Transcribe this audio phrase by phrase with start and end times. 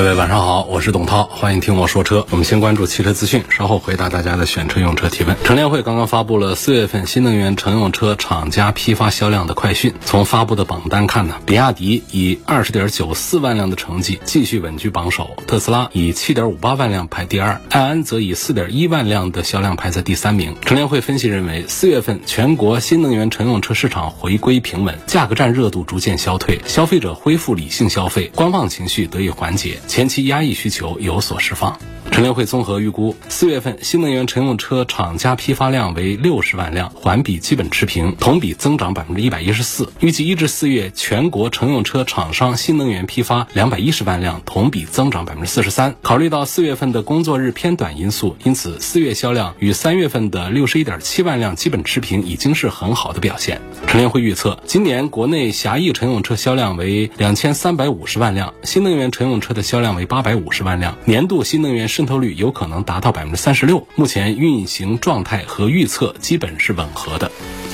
[0.00, 2.26] 各位晚上好，我是董涛，欢迎听我说车。
[2.30, 5.36] 我们先关注汽车资讯，稍后回答大家的选车用车提问。
[5.44, 9.92] 乘联会刚刚发布了四月份新能源乘用车厂家批发销量的快讯。
[10.02, 20.56] 从发布的榜单看呢，比亚迪以二十点九四万辆的成绩继续稳居榜首，特斯拉以七点五八万辆排第二，爱安则以四点一万辆的销量排在第三名。
[20.64, 29.78] 乘联会分析认为，四月份全国新能源乘用车市场回归平稳，价格战热度逐渐消退，消费者恢复理性消费，观望情绪得以缓解。
[29.86, 31.76] 前期压抑需求有所释放。
[32.20, 39.90] 乘联会综合预估，四月份新能源乘用车厂家批发量为六十万辆，环比基本持平，同比增长百分之一百一十四。
[40.00, 45.96] 预计一至四月全国乘用车厂商新能源批发两百一十万辆，同比增长百分之四十三。
[46.02, 53.62] 考虑到四月份的工作日偏短因素，因此四月销量与三月份的六十一点七万辆基本持平，已经是很好的表现。
[53.86, 63.86] 乘联会预测，今年国内狭义乘用车销量为两千三百五十万辆，新能源乘用车的销量为八百五十万辆，年度新能源渗透透率有可能达到百分之三十六。
[63.94, 67.30] 目前运行状态和预测基本是吻合的。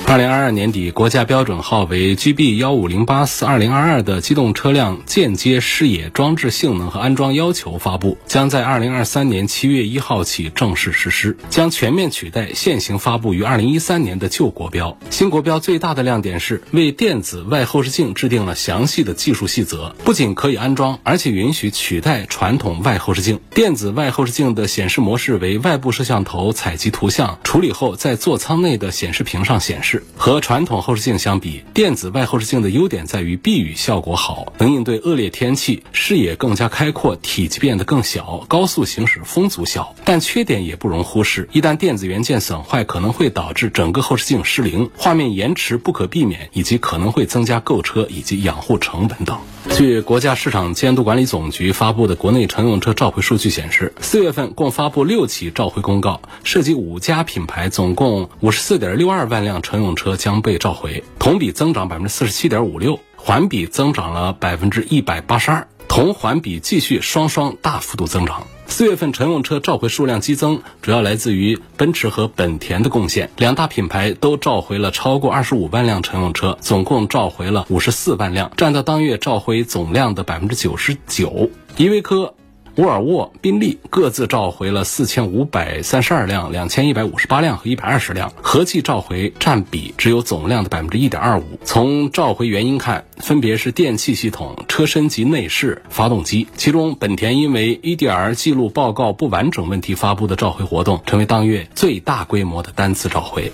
[0.09, 14.97] 二零二二年底，国家标准号为 GB 幺五零八四二零二二的机动车辆间接视野装置性能和安装要求发布，将在二零二三年七月一号起正式实施，将全面取代现行发布于二零一三年的旧国标。
[15.11, 23.41] 新国标最大的亮点是为电子外后视镜制定了详细的技术细则，不仅可以安装，而且允许取代传统外后视镜。
[23.51, 29.96] 电子外后视镜的显示模式为外部摄像头采集图像，处理后在座舱内的显示屏上显示。
[30.17, 39.95] 和传统后视镜相比，电子外后视镜的优点在于避雨效果好，能应对恶劣天气，视野更加开阔，体积变得更小，高速行驶风阻小。
[40.05, 49.39] 但缺点也不容忽视，一旦电子元件损坏，可能会导致整个后视镜失灵，画面延迟不可避免，以及可能会增加购车以及养护成本等。
[49.71, 68.47] 据国家市场监督管理总局发布的国内乘用车召回数据显示，四月份共发布六起召回公告，涉及五家品牌，总共五十四点六二万辆乘用车将被召回，同比增长百分之四十七点五六，环比增长了百分之一百八十二，同环比继续双双大幅度增长。
[68.69, 81.51] 四月份乘用车召回数量激增，主要来自于奔驰和本田的贡献，两大品牌都召回了超过二十五万辆乘用车，总共召回了五十四万辆，占到当月召回总量的百分之九十九。
[81.77, 82.36] 依维柯。
[82.77, 91.59] 沃尔沃、宾利各自召回了四千五百三十二辆、两千一百五十八辆和一百二十辆，合计召回占比只有总量的百分之一点二五。
[91.65, 96.47] 从召回原因看，分别是电气系统、车身及内饰、发动机。
[96.59, 103.51] 其中，本田因为 EDR 记录报告不完整问题发布的召回活动，成为当月最大规模的单次召回。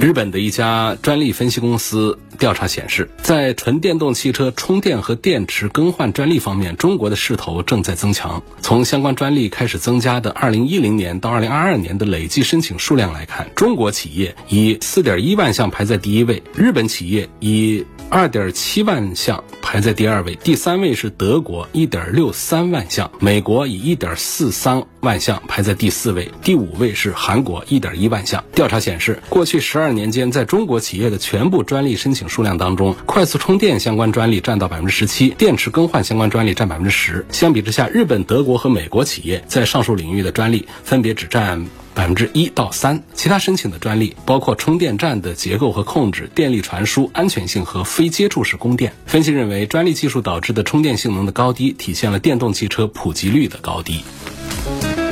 [0.00, 8.40] 日本的一家专利分析公司调查显示，在纯电动汽车充电和电池更换专利方面，中国的势头正在增强。
[8.62, 28.42] 从相关专利开始增加的2010年到2022年的累计申请数量来看，中国企业以4.1万项排在第一位，日本企业以2.7万项排在第二位，第三位是德国1.63万项，美国以1.43万项排在第四位，第五位是韩国一点一万项。
[28.54, 37.24] 调查显示，过去十二年间，在中国企业的全部专利申请数量当中，快速充电相关专利占到百分之十七，电池更换相关专利占百分之十。
[37.30, 43.02] 相比之下，日本、德国和美国企业在上述领域的专利分别只占百分之一到三。
[43.14, 48.92] 其他申请的专利包括充电站的结构和控制、电力传输、安全性和非接触式供电。
[49.06, 54.02] 分析认为，专利技术导致的充电性能的高低，体现了电动汽车普及率的高低。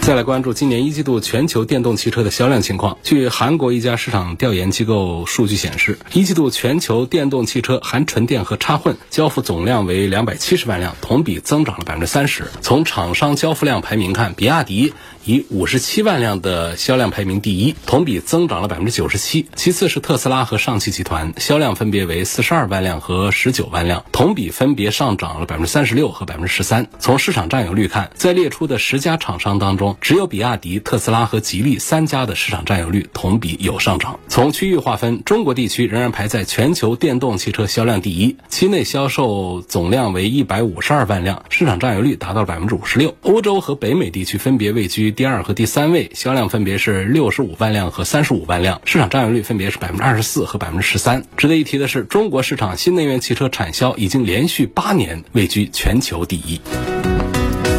[0.06, 2.96] 再来关注今年一季度全球电动汽车的销量情况。
[3.02, 12.44] 据韩国一家市场调研机构数据显示，一季度全球电动汽车含纯电和插混交付总量为两百七十万辆，同比增长了百分之三十。
[12.60, 14.94] 从厂商交付量排名看，比亚迪
[15.26, 19.48] 以五十七万辆的销量排名第一，同比增长了百分之九十七。
[19.56, 26.86] 其次是特斯拉和上汽集团，销量分别为四十二万辆和十九万辆，同比分别上涨了百分之三十六和百分之十三。
[27.00, 34.20] 从市场占有率看，在列出的十家厂商当中，只有比亚迪、特斯拉和吉利三家的市场占有率同比有上涨。
[34.28, 43.16] 从区域划分，中国地区仍然排在全球电动汽车销量第一，期内销售总量为一百五十二万辆，市场占有率达到了百分之五十六。
[43.22, 51.24] 欧洲和北美地区分别位居第二和第三位，销量分别是六十五万辆和三十五万辆，市场占有率分别是百分之二十四和百分之十三。
[51.38, 56.60] 值得一提的是，中国市场新能源汽车产销已经连续八年位居全球第一。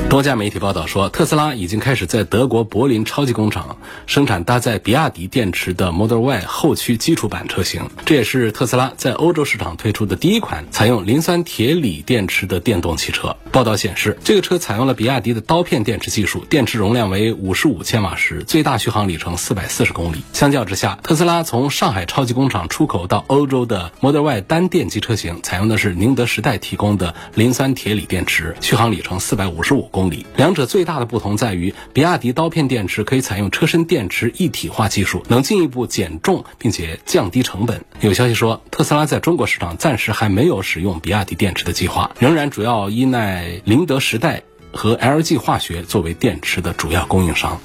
[0.10, 7.90] 多家媒体报道说，特斯拉已经开始在德国柏林超级工厂生产搭载比亚迪电池的 Model Y 后驱基础版车型。
[8.06, 13.36] 这也是特斯拉在欧洲市场推出的第一款采用磷酸铁锂电池的电动汽车。
[13.52, 20.24] 报道显示，这个车采用了比亚迪的刀片电池技术，电池容量为五十五千瓦时，最大续航里程四百四十公里。
[20.32, 30.28] 相较之下，特斯拉从上海超级工厂出口到欧洲的 Model Y 单电机车型，采用的是宁德时代提供的磷酸铁锂电池，续航里程四百五十五公里。
[30.36, 37.84] 两者最大的不同在于，比亚迪刀片电池可以采用车身电池一体化技术，能进一步减重并且降低成本。
[38.02, 47.60] 有消息说，特斯拉在中国市场暂时还没有使用比亚迪电池的计划，仍然主要依赖宁德时代和 LG 化学作为电池的主要供应商。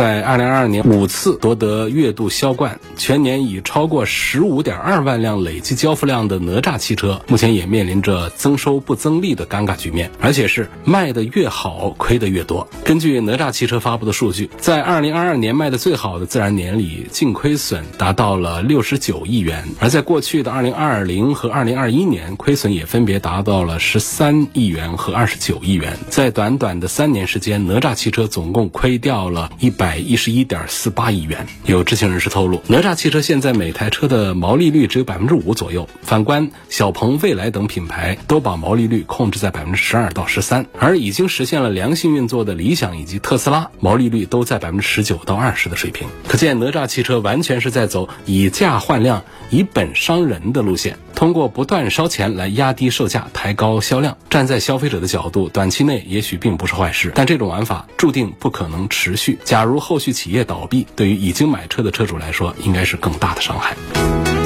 [0.00, 12.66] 在二零二二年五次夺得月度销冠，全年已超过十五点二万辆累计交付量的哪吒汽车，目前也面临着增收不增利的尴尬局面，而且是卖的越好，亏的越多。
[12.82, 25.98] 根据哪吒汽车发布的数据，在二零二二年卖的最好的自然年里，净亏损达到了六十九亿元；而在过去的二零二零和二零二一年，亏损也分别达到了十三亿元和二十九亿元。
[26.08, 29.68] 在短短的三年时间，哪吒汽车总共亏掉了一。
[29.80, 31.44] 百百一十一点四八亿元。
[31.64, 35.88] 有知情人士透露，哪吒汽车现在每台车的毛利率只有百分之五左右。
[36.00, 40.64] 反观小鹏、蔚来等品牌，都把毛利率控制在百分之十二到十三。
[40.78, 46.06] 而已经实现了良性运作的理想以及特斯拉，毛利率都在百分之十九到二十的水平。
[46.28, 54.16] 可见哪吒汽车完全是在走以价换量、以本伤人的路线，通过不断烧钱来压低售价、抬高销量。
[54.30, 59.36] 站在消费者的角度，短期内也许并不是坏事，但这种玩法注定不可能持续。
[59.44, 63.76] 假如后续企业倒闭，对于已经买车的车主来说，应该是更大的伤害。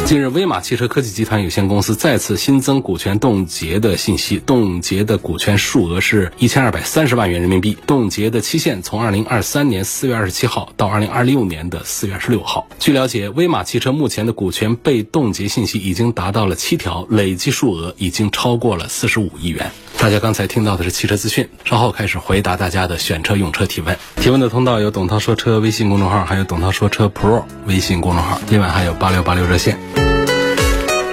[0.05, 12.69] 近日，威马汽车科技集团有限公司再次新增股权冻结的信息，冻结的股权数额是一千二百三十万元人民币，冻结的期限从二零二三年四月二十七号到二零二六年的四月二十六号。
[12.79, 19.73] 据了解，威马汽车目前的股权被冻结信息已经达到了七条，累计数额已经超过了四十五亿元。
[19.97, 23.97] 大家刚才听到的是汽车资讯，稍后开始回答大家的选车用车提问。
[24.17, 29.79] 提问的通道有董涛说车微信公众号，还有董涛说车 Pro 微信公众号，另外还有八六八六热线。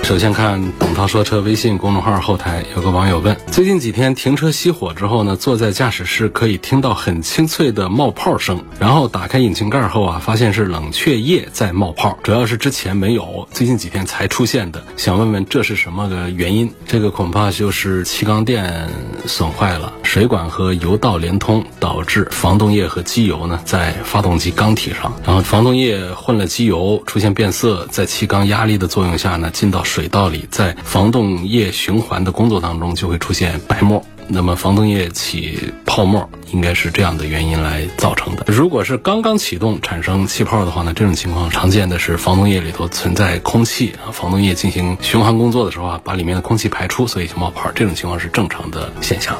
[0.04, 14.84] 首先看董涛说车微信公众号后台有个网友问：最近几天停车熄火之后呢，坐在驾驶室可以听到很清脆的冒泡声，然后打开引擎盖后啊，发现是冷却液在冒泡，主要是之前没有，最近几天才出现的。
[14.98, 16.70] 想问问这是什么个原因？
[16.86, 18.90] 这个恐怕就是气缸垫
[19.26, 29.86] 损坏了，水管和油道连通，导致防冻液和机油呢在发动机缸体上，然后防冻液混了机油，出现变色，在气缸压力的作用下呢进到。
[29.92, 34.02] 水道里，在防冻液循环的工作当中，就会出现白沫。
[34.30, 38.46] 那么防冻液起泡沫，应该是这样的原因来造成的。
[38.48, 47.70] 如果是刚刚启动产生气泡的话呢，这种情况常见的是防冻液里头存在空气啊，防冻液进行循环工作的时候啊，把里面的空气排出，所以就冒泡。
[47.76, 49.38] 这种情况是正常的现象。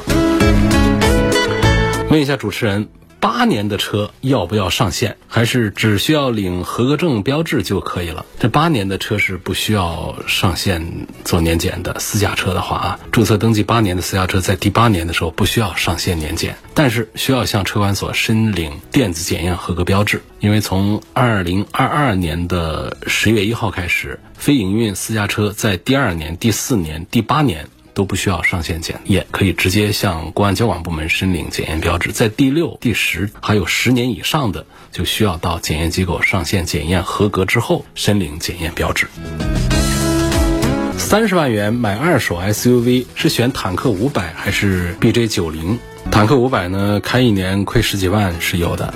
[2.10, 2.86] 问一下主持人。
[3.22, 5.16] 八年的车要不要上线？
[5.28, 8.26] 还是只需要领合格证标志就可以了？
[8.40, 12.00] 这八年的车是不需要上线做年检的。
[12.00, 20.20] 私家车的话啊，注册登记八年的私家车在第八年的时候不需要上线年检，但是需要向车管所申领电子检验合格标志。
[20.40, 27.68] 因为从二零二二年的十月一号开始，非营运私家车在第二年、第四年、第八年。
[27.94, 32.12] 都不需要上线检验，可以直接向公安交管部门申领检验标志。
[32.12, 39.08] 在第六、第十还有十年以上的，就需要到检验机构上线检验合格之后申领检验标志。
[40.98, 45.78] 三十万元买二手 SUV 是选坦克五百还是 BJ 九零？
[46.10, 48.92] 坦克五百呢，开一年亏十几万是有的。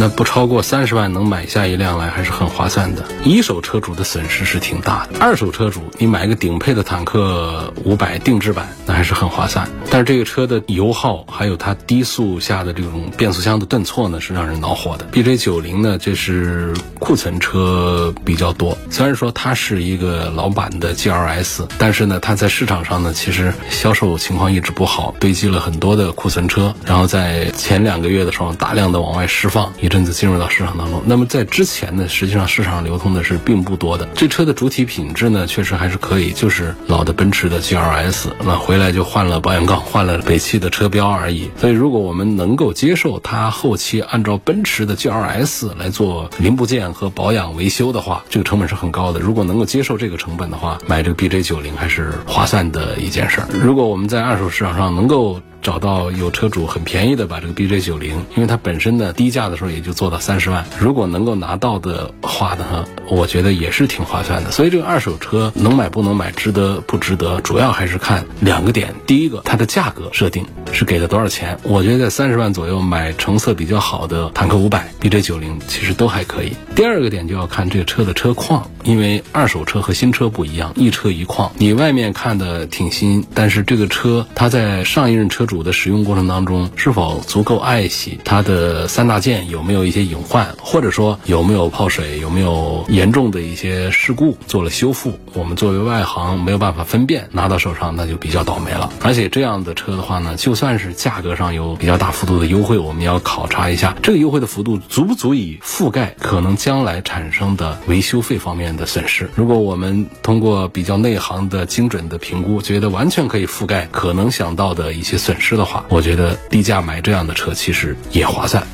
[0.00, 3.04] 那不超过三十万能买下一辆来，还是很划算的。
[3.24, 9.68] 一手车主的损失是挺大的，二手车主你买个顶配的坦克五百定制版，那还是很划算。
[9.90, 15.04] 但是这个车的油耗还有它低速下的这种变速箱的顿挫呢，是让人恼火的。
[15.10, 31.02] BJ 九零呢，这是库存车比较多，虽然说它是一个老版的 GLS，但是呢，它在市场上呢，其实销售情况一直不好，堆积了很多的库存车，然后在前两个月的时候，大量的往外释放，一阵子进入到市场当中。
[31.06, 34.06] 那么在之前呢，实际上市场流通的是并不多的。
[34.14, 41.50] 这车的主体品质呢，确实还是可以，就是老的奔驰的 GLS，那回来就换了保险杠，换了北汽的车标而已。
[41.56, 49.20] 所以如果我们能够接受它后期按照奔驰的 GLS 来做零部件和保养维修的话，这个成本是很高的。
[49.20, 53.48] 如果能够接受这个成本的话，买这个 BJ 九零还是划算的一件事儿。
[53.50, 64.50] 如果我们在二手市场上能够找到有车主很便宜的把这个 BJ 九零，因为它本身的低价的时候也就做到三十万，如果能够拿到的话呢，我觉得也是挺划算的。
[64.50, 68.94] 所以这个二手车能买不能买，值得不值得，主要还是看两个点。
[69.06, 71.58] 第一个，它的价格设定是给了多少钱？
[71.62, 76.52] 我觉得在三十万左右买成色比较好的坦克五百 BJ 九零其实都还可以。
[76.74, 81.50] 第二个点就要看这个车的车况，因为二手车和新车不一样，一车一况。
[81.58, 98.92] 你外面看的挺新，但是这个车它在上一任车主的使用过程当中是否足够爱惜它的三大件，有没有一些隐患，或者说有没有泡水，有没有严重的一些事故做了修复，我们作为外行没有办法分辨，拿到手上那就比较倒霉了。
[99.02, 109.30] 而且这样的车的话呢，就算是价格上有比较大幅度的优惠，我们要考察一下这个优惠的幅度足不足以覆盖可能将来产生的维修费方面的损失。
[109.34, 118.66] 如果我们通过比较内行的精准的评估，觉得完全可以覆盖可能想到的一些损是的话，我觉得低价买这样的车其实也划算。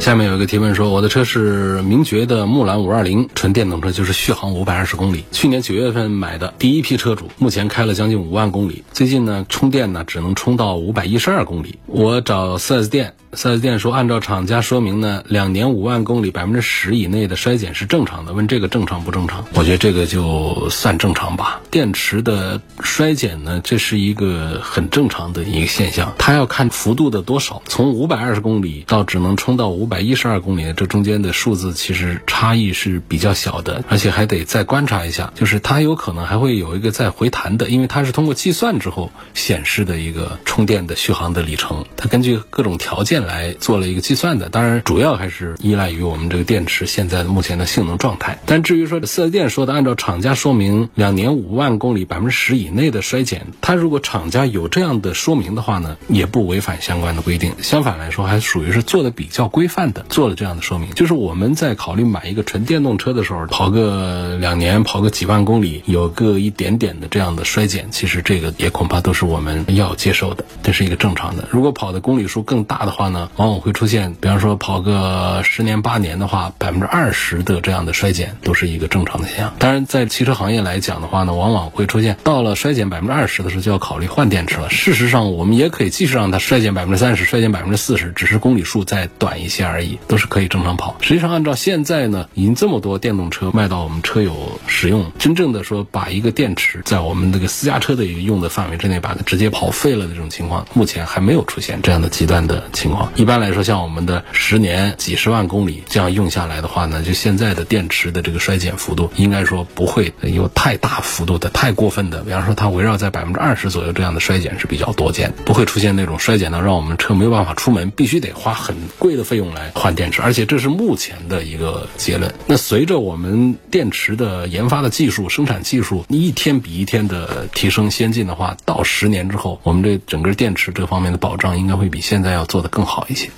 [0.00, 5.24] 下面有一个提问说，我的车是名爵的木兰五二零纯电动车，就是续航五百二十公里。
[5.30, 8.82] 去年九月份买的第一批车主，目前开了将近五万公里。
[8.92, 11.78] 最近呢，充电呢只能充到五百一十二公里。
[11.86, 18.32] 我找 4S 店，4S 店说按照厂家说明呢，两年五万公里百分之十以内的衰减是正常的。
[18.32, 19.44] 问这个正常不正常？
[19.54, 21.60] 我觉得这个就算正常吧。
[21.70, 26.14] 电池的衰减呢，这是一个很正常的一个现象。
[26.18, 44.48] 它要看幅度的多少，从五百二十公里到只能充到五百一十二公里，这中间的数字其实差异是比较小的，而且还得再观察一下，就是它有可能还会有一个再回弹的，因为它是通过计算之后显示的一个充电的续航的里程，它根据各种条件来做了一个计算的。
[44.48, 48.38] 当然，主要还是依赖于我们这个电池现在目前的性能状态。
[48.46, 59.82] 但至于说四 S 店说的按照厂家说明两年五万公里百分之十以内的衰减，它如果厂家有这样的说明的话呢，也不违反相关的规定，相反来说还属于是做的比较规范。
[59.92, 71.48] 的做了这样的说明，就是我们在考虑买一个纯电动车的时候，跑个两年，跑个几万公里，有个一点点的这样的衰减，其实这个也恐怕都是我们要接受的，这是一个正常的。
[71.50, 79.54] 如果跑的公里数更大的话，往往会出现，比方说跑个十年八年的话，百分之二十的这样的衰减都是一个正常的现象。
[79.58, 84.70] 当然，在汽车行业来讲的话呢，往往会出现到了衰减百分之二十的时候，就要考虑换电池了。
[84.70, 90.96] 事实上，我们也可以继续让它衰减百分之三十，衰减百分之四十，只是公里数再短一些而已，都是可以正常跑。
[91.00, 103.01] 实际上，按照现在呢，已经这么多电动车卖到我们车友使用，真正的说把一个电池在我们这个私家车的一个用的范围之内，把它直接跑废了的这种情况，目前还没有出现这样的极端的情况。
[103.14, 112.22] 一般来说，像我们的十年几十万公里这样用下来的话呢，就现在的电池的这个衰减幅度，应该说不会有太大幅度的、太过分的。
[112.22, 120.22] 比方说，它围绕在百分之二十左右这样的衰减是比较多见，不会出现那种衰减到让我们车没有办法出门，必须得花很贵的费用来换电池。
[120.22, 122.32] 而且这是目前的一个结论。
[122.46, 133.30] 那随着我们电池的研发的技术、生产技术一天比一天的提升先进的话，到十年之后，我们这整个电池这方面的保障应该会比现在要做得更更好一些。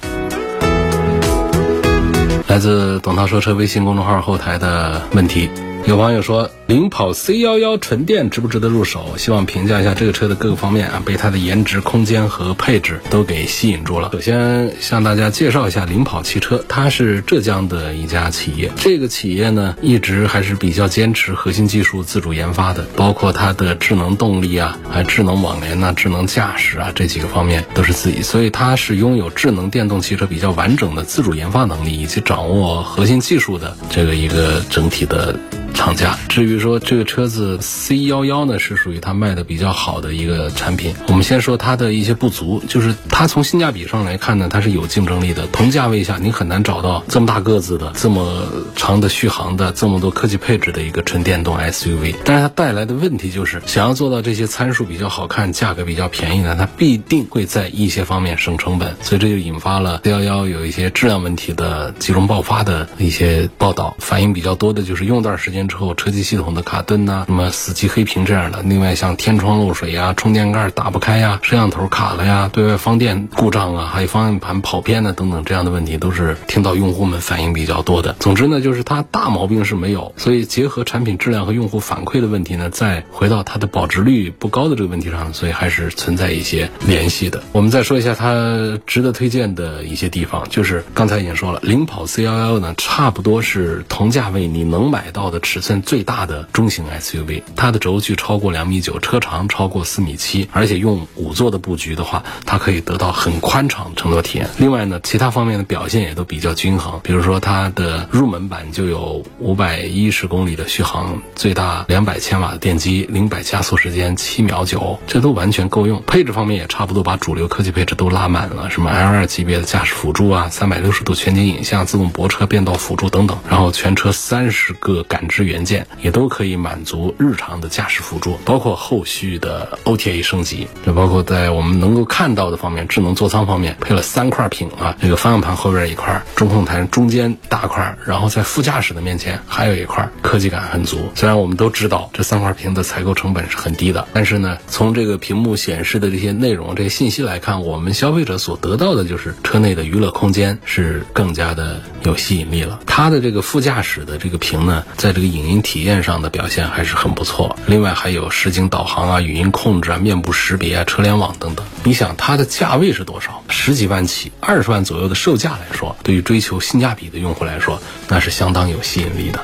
[2.49, 5.51] 来自董涛说车微信公众号后台的问题。
[5.85, 9.17] 有网友说，领跑 C 幺幺纯电值不值得入手？
[9.19, 14.09] 希望评价一下这个车的各个方面啊，被它的颜值、空间和配置都给吸引住了。
[14.15, 18.73] 首先向大家介绍一下领跑汽车，它是浙江的一家企业。
[18.77, 35.39] 这个企业呢，一直还是比较坚持核心技术自主研发的，包括它的智能动力啊，还智能网联呐、智能驾驶啊这几个方面都是自己，所以它是拥有智能电动汽车比较完整的自主研发能力，以及掌握核心技术的这个一个整体的。
[35.75, 36.17] 厂家。
[36.29, 40.95] 至于说这个车子 C 幺幺呢，是属于它卖的比较好的一个产品。
[41.09, 45.47] 我们先说它的一些不足，就是它从性价比上来看呢，它是有竞争力的。
[45.49, 48.43] 同价位下，你很难找到这么大个子的、这么
[48.75, 52.15] 长的续航的、这么多科技配置的一个纯电动 SUV。
[52.25, 58.97] 但是它带来的问题就是，想要做到这些参数比较好看、价格比较便宜呢，它必定会在一些方面省成本。
[59.03, 68.61] 所以这就引发了 C 幺幺有一些质量问题的集中爆发的一些报道，反映比较多的就是用段时间之后，车机系统的卡顿呐、什么死机黑屏这样的。
[68.63, 78.17] 另外像天窗漏水呀、充电盖打不开呀、摄像头卡了呀、对外放电故障啊，还有方向盘跑偏呢等等这样的问题，都是听到用户们反映比较多的。
[78.19, 87.43] 总之呢，就是它大毛病是没有，所以结合产品质量和用户反馈的问题呢，再回到它的保值率不高的这个问题上，所以还是存在一些联系的。
[87.53, 104.49] 我们再说一下它值得推荐的一些地方，就是刚才已经说了，领跑 C 幺幺呢，差不多是同价位你能买到的尺寸最大的中型 SUV，它的轴距超过两米九，车长超过四米七，而且用五座的布局的话，它可以得到很宽敞的乘坐体验。
[104.59, 116.03] 另外呢，其他方面的表现也都比较均衡，比如说它的入门版就有五百一十公里的续航，最大两百千瓦的电机，零百加速时间七秒九，这都完全够用。
[116.07, 141.11] 配置方面也差不多把主流科技配置都拉满了，什么 L2 级别的驾驶辅助啊，三百六十度全景影像、自动泊车、变道辅助等等，然后全车三十个感知元件也都都可以满足日常的驾驶辅助，包括后续的 OTA 升级，这包括在我们能够看到的方面，智能座舱方面配了三块屏啊，这个方向盘后边一块，中控台中间大块，然后在副驾驶的面前还有一块，科技感很足。
[141.15, 152.81] 虽然我们都知道这三块屏的采购成本是很低的，但是呢，从这个屏幕显示的这些内容、这些信息来看，我们消费者所得到的就是车内的娱乐空间是更加的有吸引力了。
[152.87, 157.57] 它的这个副驾驶的这个屏呢，在这个影音体验上的表现还是很不错。
[157.67, 161.65] 另外还有实景导航啊、语音控制啊、面部识别啊、车联网等等。
[161.83, 163.43] 你想它的价位是多少？
[163.49, 169.41] 十几万起，二十万左右的售价来说，对于追求性价比的用户来说，那是相当有吸引力的。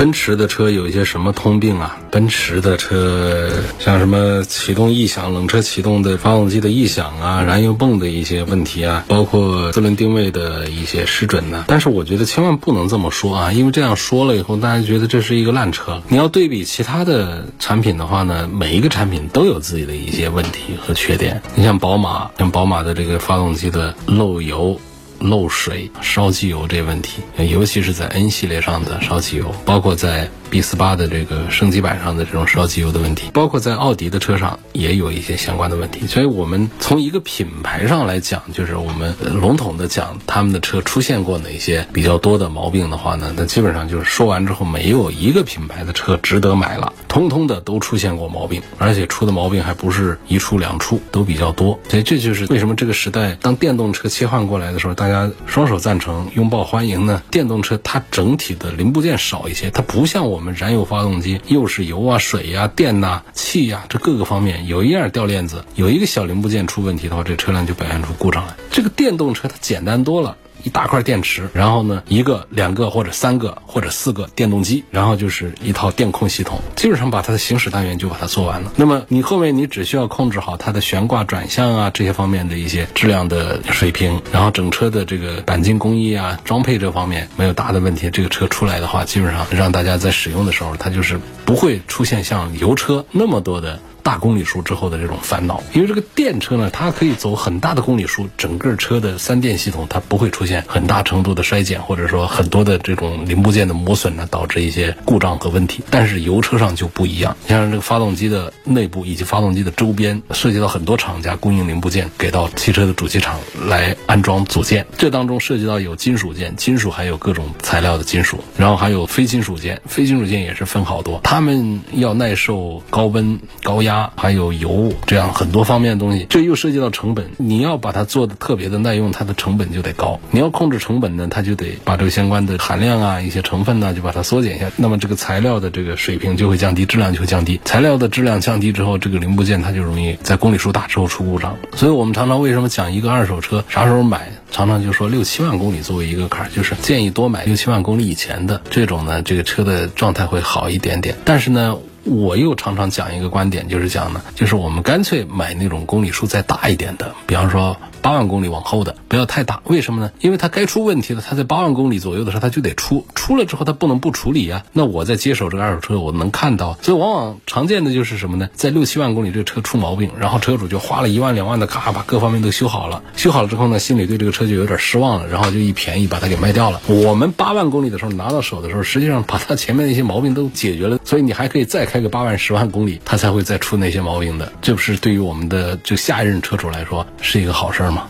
[0.00, 1.98] 奔驰的车有一些什么通病啊？
[2.10, 11.66] 奔驰的车像什么启动异响、冷车启动的发动机的异响啊、燃油泵的一些问题啊，包括四轮定位的一些失准呢。
[11.66, 16.02] 但是我觉得千万不能这么说啊，因为这样说了以后，大家觉得这是一个烂车。
[16.08, 21.42] 你要对比其他的产品的话呢，每一个产品都有自己的一些问题和缺点。
[21.54, 24.80] 你像宝马，像宝马的这个发动机的漏油。
[25.20, 36.06] 漏水、烧机油这问题，尤其是在 N 系列上的烧机油，包括在 B 四八的这个升级版上的这种烧机油的问题，包括在奥迪的车上也有一些相关的问题。
[36.08, 51.78] 所以，我们从一个品牌上来讲，就是我们笼统的讲他们的车出现过哪些比较多的毛病的话呢，那基本上就是说完之后，没有一个品牌的车值得买了，通通的都出现过毛病，而且出的毛病还不是一处两处，都比较多。
[51.88, 57.22] 所以，这就是为什么这个时代当电动车切换过来的时候，大家双手赞成，拥抱欢迎呢。
[57.30, 68.54] 电动车它整体的零部件少一些，它不像我我们燃油发动机，又是油啊、水呀、电呐、气呀，这各个方面有一样掉链子，有一个小零部件出问题的话，这车辆就表现出故障来。
[68.70, 70.34] 这个电动车它简单多了。
[70.64, 78.72] 一大块电池，然后呢，一个、两个或者三个或者四个电动机，然后就是一套电控系统，基本上把它的行驶单元就把它做完了。
[78.76, 93.80] 那么你后面你只需要控制好它的悬挂、转向啊这些方面的一些质量的水平，然后整车的这个钣金工艺啊、装配这方面没有大的问题，这个车出来的话，基本上让大家在使用的时候，它就是不会出现像油车那么多的。
[94.02, 105.82] 大公里数之后的这种烦恼，因为这个电车呢，它可以走很大的公里数，整个车的三电系统它不会出现很大程度的衰减，或者说很多的这种零部件的磨损呢，导致一些故障和问题。
[105.90, 123.89] 但是油车上就不一样，你像这个发动机的内部以及发动机的周边，涉及到很多厂家供应零部件给到汽车的主机厂来安装组件，这当中涉及到有金属件，金属还有各种材料的金属，然后还有非金属件，非金属件也是分好多，它们要耐受高温高压。
[123.90, 127.28] 压还有油这样很多方面的东西，这又涉及到成本。
[127.38, 130.20] 你要把它做的特别的耐用，它的成本就得高。
[130.30, 134.70] 你要控制成本呢，它就得把这个相关的含量啊、一些成分呢，就把它缩减一下。
[134.76, 137.60] 那么这个材料的这个水平就会降低，质量就会降低。
[137.64, 141.56] 材料的质量降低之后，这个零部件它就容易在公里数大之后出故障。
[141.74, 151.16] 所以我们常常为什么讲一个二手车啥时候买，常常就说六七万公里作为一个坎儿，就是建议多买六七万公里以前的这种呢，这个车的状态会好一点点。
[151.24, 151.76] 但是呢。
[152.10, 159.62] 我又常常讲一个观点，就是讲呢，就是我们干脆买那种公里数再大一点的，比方说八万公里往后的不要太大。
[159.64, 160.10] 为什么呢？
[160.20, 164.64] 因为它该出问题的，它在八万公里左右的时候它就得出，出了之后它不能不处理啊。
[164.72, 168.48] 那我在接手这个二手车，我能看到，所以往往常见的就是什么呢？
[168.54, 176.80] 在六七万公里这个车出毛病，然后车主就花了一万两万的咔把各方面都修好了，修好了之后呢，心里对这个车就有点失望了，然后就一便宜把它给卖掉了。
[176.88, 184.52] 我们八万公里的时候拿到手的时候，实际上把它前面那些毛病都解决了，所以你还可以再开个八万十万公里，它才会再出那些毛病的。
[184.62, 188.06] 这不是对于我们的就下一任车主来说是一个好事吗？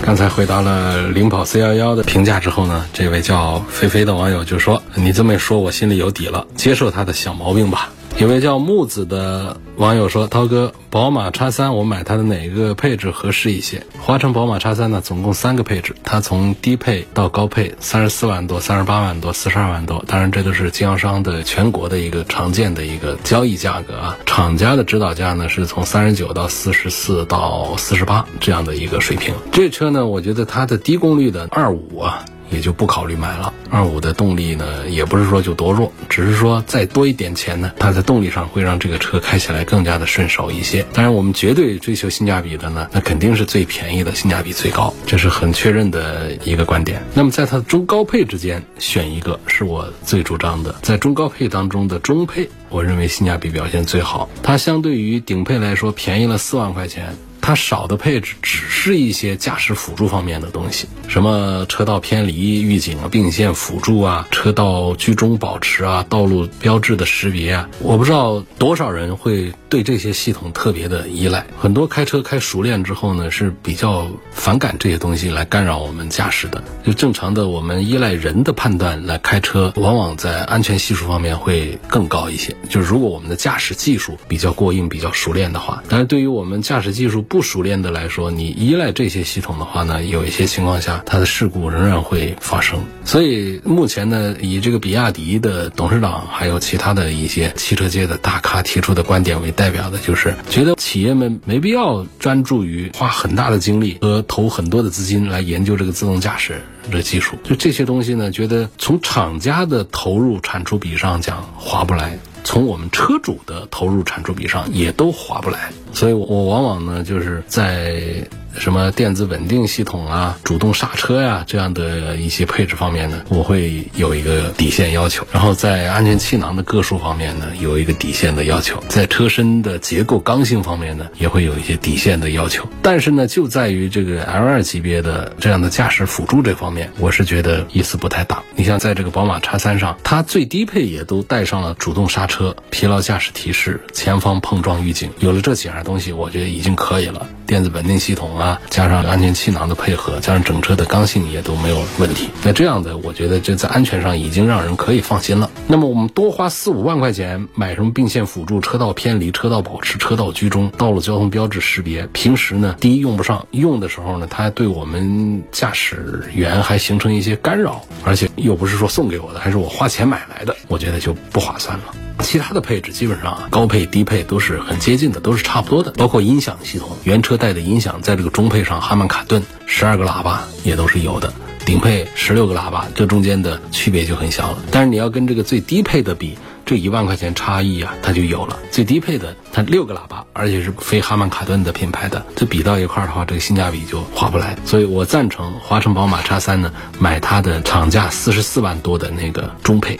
[0.00, 20.04] 刚才回答了领跑 C 幺幺的评价之后呢，这位叫菲菲的网友就说：“你这么一说，我心里有底了，接受他的小毛病吧。”有位叫木子的网友说：“涛哥，宝马叉三我买它的哪个配置合适一些？”华晨宝马叉三呢，总共三个配置，它从低配到高配，三十四万多、三十八万多、四十二万多。
[20.06, 24.16] 当然，这都是经销商的全国的一个常见的一个交易价格啊。
[24.24, 29.34] 厂家的指导价呢，是从三十九到四十四到四十八这样的一个水平。
[29.50, 32.24] 这车呢，我觉得它的低功率的二五啊。
[32.52, 33.52] 也就不考虑买了。
[33.70, 40.84] 二五的动力呢，也不是说就多弱，只是说再多一点钱呢，它在动力上会让这个车开起来更加的顺手一些。
[40.92, 47.02] 当然，我们绝对追求性价比的呢，那肯定是最便宜的，性价比最高，这是很确认的一个观点。
[47.14, 50.74] 那么在它的中高配之间选一个，是我最主张的。
[50.82, 54.28] 在中高配当中的中配，我认为性价比表现最好。
[54.42, 57.16] 它相对于顶配来说，便宜了四万块钱。
[57.42, 71.44] 它少的配置只是一些驾驶辅助方面的东西，什么车道偏离预警啊、并线辅助啊、车道居中保持啊、道路标志的识别啊，我不知道多少人会对这些系统特别的依赖。
[71.58, 76.62] 很多开车开熟练之后呢，是比较反感这些东西来干扰我们驾驶的。
[76.84, 82.56] 就正常的我们依赖人的判断来开车，往往在安全系数方面会更高一些。
[82.68, 92.84] 就是如果我们的驾驶技术比较过硬、比较熟练的话，但是对于我们驾驶技术，不熟练的来说，你依赖这些系统的话呢，有一些情况下，它的事故仍然会发生。
[93.06, 107.38] 所以目前呢，以这个比亚迪的董事长还有其他的一些汽车界的大咖提出的观点为代表的，就是觉得企业们没必要专注于花很大的精力和投很多的资金来研究这个自动驾驶的技术。
[107.44, 112.18] 就这些东西呢，觉得从厂家的投入产出比上讲划不来。
[112.44, 118.26] 从我们车主的投入产出比上也都划不来，所以我往往呢就是在。
[118.58, 125.26] 什么电子稳定系统啊、主动刹车呀这样的一些配置方面呢，我会有一个底线要求。
[125.32, 128.82] 然后在安全气囊的个数方面呢，有一个底线的要求。
[128.88, 132.68] 在车身的结构刚性方面呢，也会有一些底线的要求。
[132.82, 138.42] 但是呢，就在于这个 L 二级别的这样的驾驶辅助这方面，我是觉得意思不太大。
[138.54, 147.26] 你像在这个宝马叉三上，它最低配也都带上了主动刹车、疲劳驾驶提示、前方碰撞预警，有了这几样东西，我觉得已经可以了。
[147.46, 152.28] 电子稳定系统啊，啊加上安全气囊的配合，加上整车的刚性也都没有问题。
[152.42, 155.48] 那这样的，我觉得这在安全上已经让人可以放心了。
[155.68, 171.84] 那么我们多花四五万块钱买什么并线辅助、车道偏离、车道保持、车道居中、道路交通标志识别，平时呢，第一用不上，用的时候呢，它对我们驾驶员还形成一些干扰，而且又不是说送给我的，还是我花钱买来的，我觉得就不划算了。
[172.20, 175.90] 其他的配置基本上啊，高配、低配都是很接近的，都是差不多的。
[175.92, 181.32] 包括音响系统，原车带的音响，在这个中配上，哈曼卡顿十二个喇叭也都是有的，
[181.64, 184.58] 顶配十六个喇叭，这中间的区别就很小了。
[184.70, 188.58] 但是你要跟这个最低配的比，这一万块钱差异啊，它就有了。
[188.70, 194.56] 最低配的它六个喇叭，而且是非哈曼卡顿的品牌的，这比到一块儿的话，这个性价比就划不来。
[194.64, 199.98] 所以我赞成华晨宝马叉三呢，买它的厂价四十四万多的那个中配。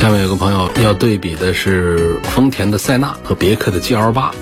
[0.00, 4.32] 下面有个朋友要对比的是丰田的塞纳和别克的 GL 八。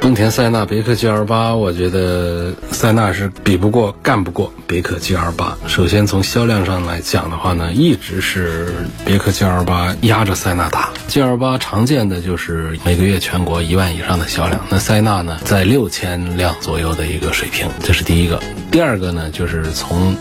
[0.00, 5.58] 丰田塞纳、别克 GL 八，我觉得塞纳是比不过、干不过别克 GL 八。
[5.66, 8.72] 首先从销量上来讲的话呢，一直是
[9.04, 10.90] 别克 GL 八压着塞纳打。
[11.08, 18.40] GL 八常见的就是每个月全国一万以上的销量，那塞纳呢在六千辆左右的一个水平，这是第一个。
[18.70, 20.16] 第二个呢，就是从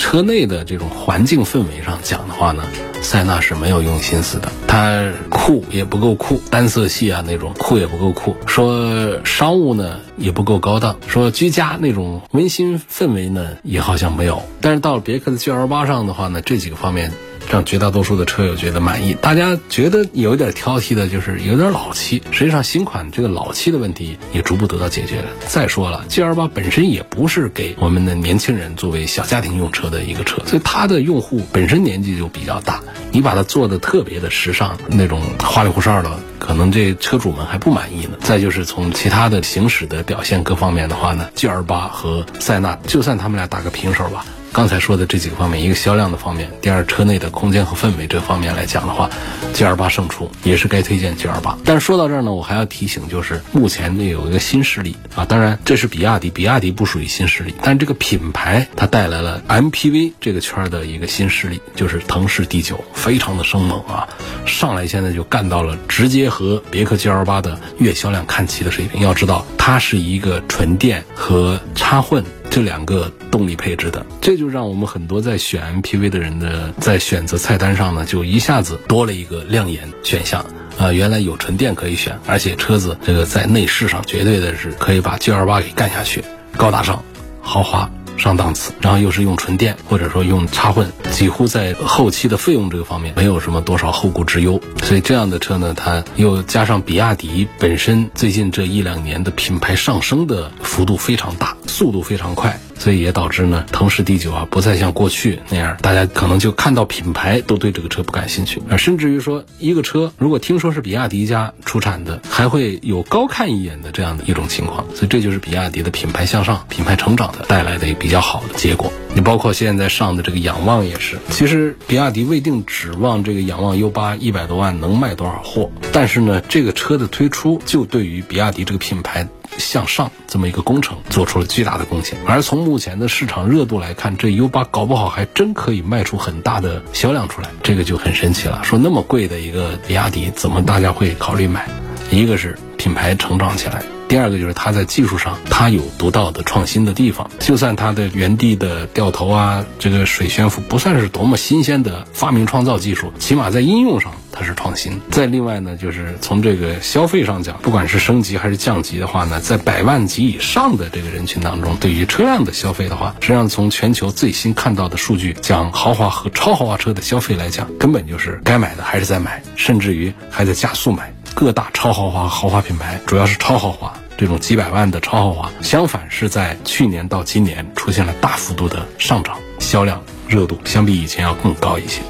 [0.00, 2.64] 车内的这种环境氛围上讲的话呢，
[3.02, 14.42] 塞纳是没有用心思的，它酷也不够酷，单色系啊那种酷也不够酷，说商务呢也不够高档，说居家那种温馨氛围呢也好像没有。
[14.62, 17.12] 但是到了别克的 GL8 上的话呢，这几个方面
[17.50, 19.14] 让绝大多数的车友觉得满意。
[19.20, 25.26] 大家觉得有点挑剔的就是有点老气，实际上新款这个老气的问题也逐步得到解决了。
[25.46, 32.80] 再说了，G L 八本身也不是给我们的年轻人作为小家庭用车的一个车，所以它的用户本身年纪就比较大。
[33.12, 38.12] 你把它做的特别的时尚，那种花里胡哨的，可能这车主们还不满意呢。
[38.20, 44.24] 再就是从其他的行驶的表现各方面的话呢，G L 八和塞纳，就算他们俩打个平手吧。
[44.52, 49.08] 刚才说的这几个方面，一个销量的方面，第二车内的空间和氛围这方面来讲的话
[49.52, 51.56] ，G L 八胜出，也是该推荐 G L 八。
[51.64, 64.08] 但是说到这儿呢，我还要提醒，就是目前呢有一个新势力啊，当然这是比亚迪，比亚迪不属于新势力，但这个品牌它带来了 M P V 这个圈的一个新势力，就是腾势 D 九，非常的生猛啊，
[64.46, 69.00] 上来现在就干到了直接和别克 G L 八的月销量看齐的水平。
[69.00, 72.24] 要知道，它是一个纯电和插混。
[72.50, 80.44] 这两个动力配置的，这就让我们很多在选 MPV 的人的在选择菜单上呢，就一下子多了一个亮眼选项
[80.76, 80.92] 啊！
[80.92, 86.24] 原来有纯电可以选，而且车子这个在内饰上绝对的是可以把 G28 给干下去，
[86.56, 87.02] 高大上、
[87.40, 87.88] 豪华。
[88.16, 102.60] 上档次，然后又是用纯电或者说用插混，几乎在后期的费用这个方面没有什么多少后顾之忧，所以这样的车呢，它又加上比亚迪本身最近这一两年的品牌上升的幅度非常大，速度非常快。
[102.76, 114.86] 所以也导致呢，腾势 D 九啊，不再像过去那样，大家可能就看到品牌都对这个车不感兴趣啊，甚至于说一个车如果听说是比亚迪家出产的，还会有高看一眼的这样的一种情况。
[114.94, 118.90] 所以这就是比亚迪的品牌向上、品牌成长的带来的比较好的结果。
[119.14, 129.28] 你包括现在上的这个仰望也是，其实比亚迪未定指望这个仰望 U 八一百多万能卖多少货，但是呢，这个车的推出就对于比亚迪这个品牌。
[129.58, 138.62] 向上这么一个工程做出了巨大的贡献，而从目前的市场热度来看，这 U 八搞不好还真可以卖出很大的销量出来，这个就很神奇了。
[138.64, 141.68] 说那么贵的一个比亚迪，怎么大家会考虑买？
[142.10, 143.82] 一个是品牌成长起来。
[144.08, 147.30] 第二个就是它在技术上，它有独到的创新的地方。
[147.38, 154.98] 就算它的原地的掉头啊，这个水悬浮不算是多么新鲜的发明创造技术，起码在应用上它是创新。
[155.10, 171.12] 再另外呢，就是从这个消费上讲，不管是升级还是降级的话呢，在百万级以上的这个人群当中，对于车辆的消费的话，实际上从全球最新看到的数据讲，豪华和超豪华车的消费来讲，根本就是该买的还是在买，甚至于还在加速买。
[171.34, 182.00] 各大超豪华豪华品牌，主要是超豪华这种几百万的超豪华，相反是在去年到今年出现了大幅度的上涨，销量热度相比以前要更高一些。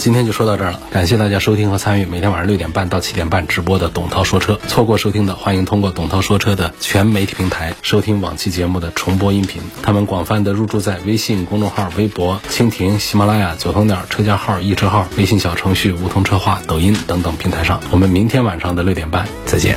[0.00, 4.58] 今天就说到这儿了，感谢大家收听和参与每天晚上六点半到七点半直播的董涛说车。
[4.66, 9.60] 错过收听的，欢迎通过董涛说车的全媒体平台收听往期节目的重播音频。
[9.82, 17.78] 他们广泛的入驻在微信公众号、微博、蜻蜓、喜马拉雅、九头鸟车架号、易车号、微信小程序梧桐车话、抖音等等平台上。
[17.90, 19.76] 我们明天晚上的六点半再见。